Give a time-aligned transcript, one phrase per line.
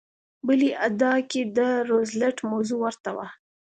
[0.47, 3.27] بلې ادعا کې د روزولټ موضوع ورته وه.